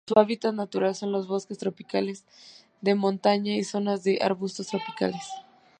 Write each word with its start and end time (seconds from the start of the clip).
Su 0.09 0.17
hábitat 0.17 0.55
natural 0.55 0.95
son 0.95 1.11
los 1.11 1.27
bosques 1.27 1.59
tropicales 1.59 2.25
de 2.81 2.95
montaña 2.95 3.55
y 3.55 3.63
zonas 3.63 4.03
de 4.03 4.17
arbustos 4.19 4.65
tropicales. 4.65 5.29